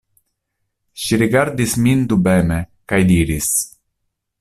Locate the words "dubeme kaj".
2.15-3.05